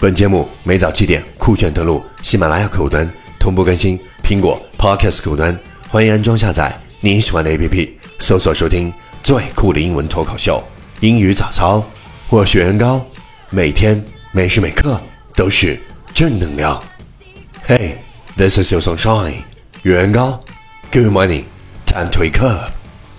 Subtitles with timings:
[0.00, 8.92] 本节目每早七点酷炫登录喜马拉雅客户端，同步更新苹果 Podcast 客户端，欢迎安装下载你喜欢的 APP，搜索收听
[9.24, 10.62] 最酷的英文脱口秀——
[11.00, 11.84] 英语早操。
[12.28, 13.04] 我是袁高，
[13.50, 14.00] 每天
[14.30, 15.00] 每时每刻
[15.34, 15.76] 都是
[16.14, 16.80] 正能量。
[17.66, 17.96] Hey,
[18.36, 19.42] this is your sunshine，
[19.82, 20.38] 袁高。
[20.92, 21.42] Good morning,
[21.86, 22.70] time to wake up.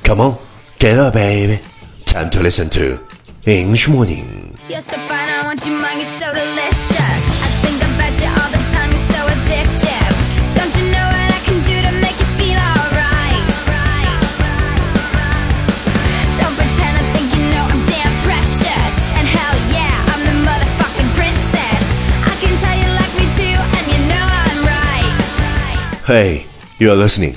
[0.05, 0.35] Come on,
[0.79, 1.59] get up, baby.
[2.05, 3.03] Time to listen to
[3.43, 4.48] English morning.
[4.69, 7.23] You're so fine, I want you mine, you're so delicious.
[7.41, 10.13] I think about you all the time, you're so addictive.
[10.53, 13.49] Don't you know what I can do to make you feel alright?
[16.37, 18.93] Don't pretend I think you know I'm damn precious.
[19.17, 21.81] And hell yeah, I'm the motherfucking princess.
[22.29, 25.09] I can tell you like me too, and you know I'm right.
[26.05, 26.45] Hey,
[26.77, 27.33] you're listening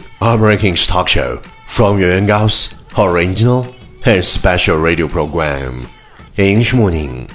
[0.86, 5.88] talk show from Yuan Gao's original and special radio program
[6.36, 7.26] English Morning。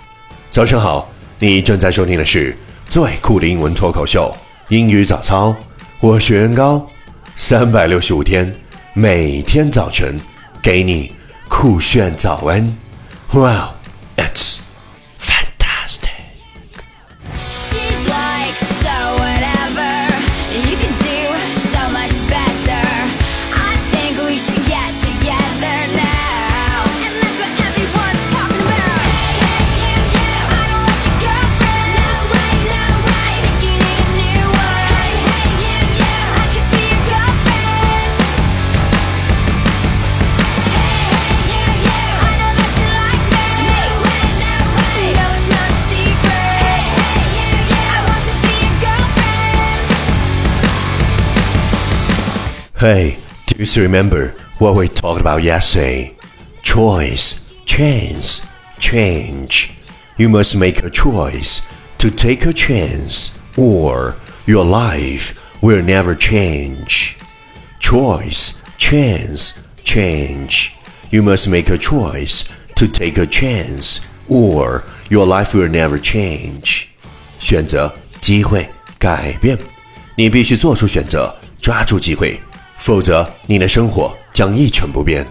[0.49, 2.57] 早上好，你正在收听的是
[2.89, 4.35] 最酷的英文脱口秀
[4.69, 5.55] 英语早操。
[5.99, 6.89] 我是袁高，
[7.35, 8.51] 三百六十五天，
[8.93, 10.19] 每天早晨
[10.63, 11.13] 给你
[11.47, 12.75] 酷炫早安。
[13.33, 13.73] Wow,
[52.78, 56.16] Hey, do you still remember what we talked about yesterday?
[56.62, 58.42] Choice, chance,
[58.78, 59.72] change.
[60.16, 61.62] You must make a choice
[61.98, 64.16] to take a chance, or
[64.46, 67.16] your life will never change.
[67.78, 70.74] Choice, chance, change.
[71.10, 72.44] You must make a choice
[72.76, 76.88] to take a chance, or your life will never change.
[77.38, 78.68] 选择、机会、
[78.98, 79.58] 改变，
[80.16, 82.40] 你必须做出选择，抓住机会，
[82.76, 85.26] 否则你的生活将一成不变。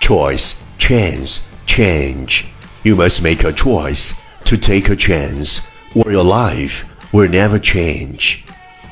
[0.00, 2.42] Choice, chance, change.
[2.82, 4.12] You must make a choice
[4.44, 5.58] to take a chance,
[5.94, 8.38] or your life will never change.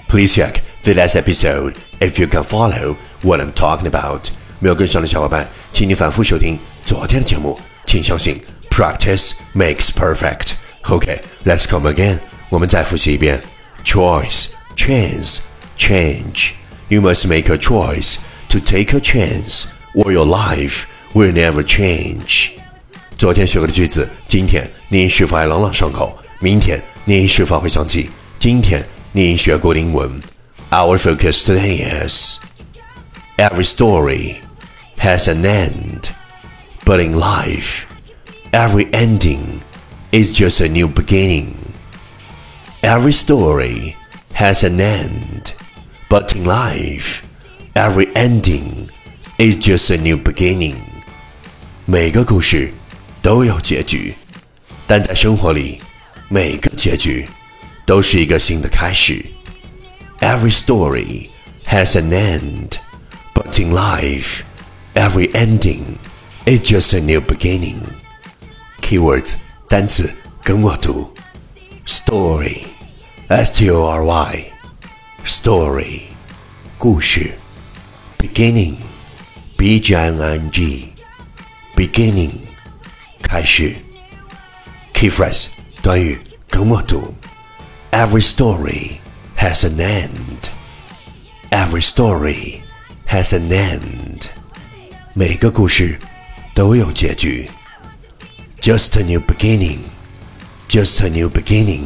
[0.08, 4.28] Please check the last episode if you can follow what I'm talking about.
[4.58, 7.60] 没有跟上的小伙伴，请你反复收听昨天的节目。
[7.86, 10.52] 请相信，practice makes perfect.
[10.84, 12.18] Okay, let's come again.
[12.48, 13.40] 我们再复习一遍。
[13.84, 15.38] Choice, chance,
[15.76, 16.52] change.
[16.88, 18.18] You must make a choice
[18.50, 20.84] to take a chance, or your life
[21.14, 22.50] will never change.
[23.16, 26.18] 昨天学过的句子，今天你是否还朗朗上口？
[26.40, 30.20] 明天你是否会想起今天你学过的英文？
[30.70, 32.38] Our focus today is
[33.38, 34.36] every story
[34.98, 36.10] has an end,
[36.84, 37.84] but in life,
[38.50, 39.60] every ending
[40.10, 41.54] is just a new beginning.
[42.82, 43.94] Every story
[44.34, 45.52] has an end,
[46.08, 47.22] but in life,
[47.74, 48.88] every ending
[49.38, 50.76] is just a new beginning.
[51.86, 52.72] 每个故事
[53.20, 54.14] 都有结局，
[54.86, 55.80] 但在生活里，
[56.28, 57.28] 每个结局
[57.86, 59.24] 都是一个新的开始。
[60.20, 61.28] Every story
[61.66, 62.78] has an end,
[63.34, 64.42] but in life,
[64.94, 65.98] every ending
[66.46, 67.80] is just a new beginning.
[68.80, 69.34] Keywords
[69.68, 70.10] 单词
[70.42, 71.12] 跟我读，
[71.86, 72.62] story,
[73.28, 74.44] s t o r y,
[75.24, 76.02] story,
[76.78, 77.38] 故事，
[78.18, 78.76] beginning,
[79.56, 80.92] b g i n n g,
[81.76, 82.30] beginning,
[83.22, 83.76] 开始。
[84.92, 85.46] Key phrase
[85.82, 87.14] 短语跟我读，
[87.90, 88.98] Every story
[89.36, 90.48] has an end.
[91.50, 92.60] Every story
[93.08, 94.26] has an end.
[95.14, 95.98] 每个故事
[96.54, 97.50] 都有结局。
[98.60, 99.78] Just a new beginning.
[100.68, 101.84] Just a new beginning.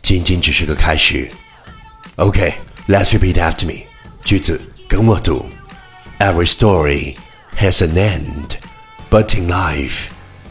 [0.00, 1.30] 仅仅只是个开始。
[2.18, 2.56] Okay,
[2.88, 3.86] let's repeat after me.
[4.24, 5.48] 句子跟我读。
[6.18, 7.16] Every story
[7.56, 8.58] has an end,
[9.10, 10.10] but in life,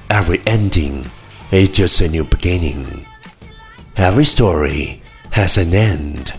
[0.10, 1.06] every ending
[1.51, 3.06] is just a new beginning.
[3.95, 5.01] Every story
[5.31, 6.33] has an end,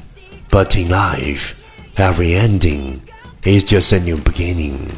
[0.50, 1.54] but in life,
[1.96, 3.00] every ending
[3.44, 4.90] is just a new beginning.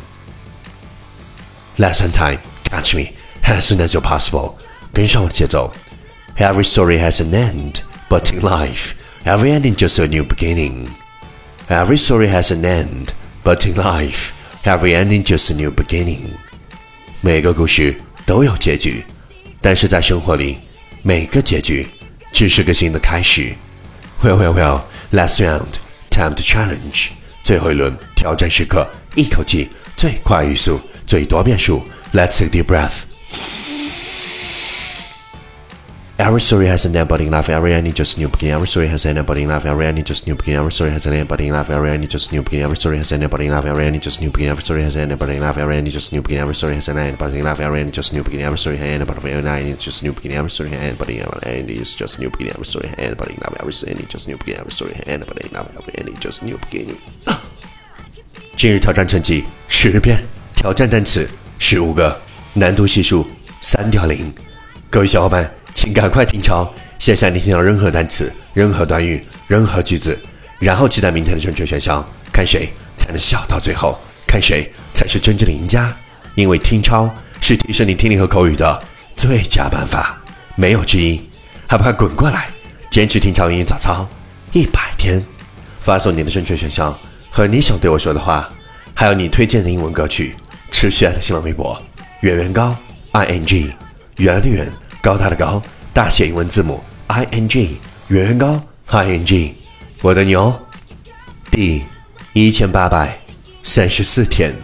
[1.78, 3.14] Lesson time, catch me
[3.44, 4.56] as soon as you're possible.
[4.92, 5.72] 跟上我的节奏。
[6.36, 8.94] Every story has an end, but in life,
[9.24, 10.88] every ending just a new beginning.
[11.68, 13.08] Every story has an end,
[13.42, 14.32] but in life,
[14.64, 16.30] every ending just a new beginning.
[17.22, 17.96] 每个故事
[18.26, 19.04] 都有结局，
[19.60, 20.58] 但是在生活里，
[21.02, 21.86] 每个结局
[22.32, 23.54] 只是个新的开始。
[24.22, 24.80] Well, well, well.
[25.10, 25.76] Last round,
[26.10, 27.10] time to challenge.
[27.42, 31.86] 最后一轮挑战时刻，一口气最快语速，最多变数。
[32.12, 33.57] Let's take a deep breath.
[36.18, 37.48] Every story has an ending in life.
[37.48, 38.54] Every ending just new beginning.
[38.54, 39.66] Every story has an ending in life.
[39.66, 40.60] Every ending just new beginning.
[40.60, 41.70] Every story has an ending in life.
[41.70, 42.64] Every ending just new beginning.
[42.64, 43.66] Every story has an ending in life.
[43.66, 44.52] Every ending just new beginning.
[44.52, 45.58] Every story has an ending in life.
[45.58, 46.46] Every ending just new beginning.
[46.46, 47.60] Every story has an ending in life.
[47.60, 48.46] Every ending just new beginning.
[48.46, 50.36] Every story has an ending Every ending just new beginning.
[50.36, 52.54] Every story has an ending Every ending is just new beginning.
[52.54, 53.56] Every story has an ending in life.
[53.60, 54.60] Every ending just new beginning.
[54.60, 55.70] Every story has an ending in life.
[55.76, 56.98] Every ending just new beginning.
[58.56, 60.24] 今日挑战成绩十遍，
[60.54, 62.20] 挑战单词十五个，
[62.54, 63.26] 难度系数
[63.60, 64.32] 三点零。
[64.88, 66.69] 各位小伙伴， 请赶快听抄。
[66.97, 70.19] 写下你听到任何单词、任何短语、任何句子，
[70.59, 73.97] 然后期待明天的正确选项，看谁才能笑到最后，
[74.27, 75.95] 看谁才是真正的赢家。
[76.35, 77.09] 因为听抄
[77.39, 78.83] 是提升你听力和口语的
[79.15, 80.21] 最佳办法，
[80.57, 81.21] 没有之一。
[81.65, 82.49] 还不快滚过来，
[82.91, 84.05] 坚持听抄英语早操
[84.51, 85.23] 一百天，
[85.79, 86.93] 发送你的正确选项
[87.31, 88.49] 和你想对我说的话，
[88.93, 90.35] 还有你推荐的英文歌曲，
[90.71, 91.81] 持续的新浪微博
[92.19, 92.75] 圆圆高
[93.13, 93.73] i n g
[94.17, 94.69] 圆的圆
[95.01, 95.61] 高大的高。
[95.91, 99.53] 大写英文字母 i n g 圆圆高 i n g
[100.01, 100.57] 我的牛，
[101.51, 101.83] 第
[102.31, 103.19] 一千八百
[103.63, 104.55] 三十四天，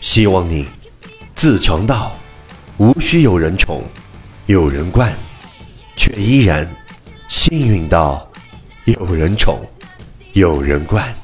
[0.00, 0.66] 希望你
[1.34, 2.14] 自强到
[2.76, 3.82] 无需有人宠
[4.46, 5.10] 有人惯，
[5.96, 6.68] 却依然
[7.28, 8.28] 幸运到
[8.84, 9.58] 有人宠
[10.34, 11.23] 有人惯。